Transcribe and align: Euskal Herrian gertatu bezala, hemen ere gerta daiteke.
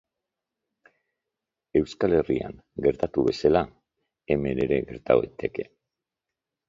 Euskal 1.81 2.15
Herrian 2.21 2.57
gertatu 2.87 3.27
bezala, 3.29 3.63
hemen 4.37 4.63
ere 4.65 4.81
gerta 4.89 5.19
daiteke. 5.25 5.69